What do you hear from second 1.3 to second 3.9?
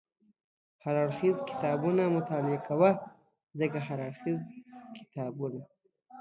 کتابونه مطالعه کوه، ځکه